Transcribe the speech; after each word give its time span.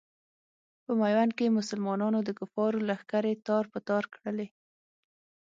په 0.83 0.91
میوند 1.01 1.31
کې 1.37 1.55
مسلمانانو 1.59 2.19
د 2.23 2.29
کفارو 2.39 2.85
لښکرې 2.87 3.33
تار 3.47 3.63
په 3.73 3.79
تار 3.89 4.03
کړلې. 4.13 4.47